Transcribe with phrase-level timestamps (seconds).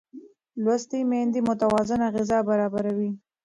[0.63, 3.11] لوستې میندې متوازنه غذا برابروي.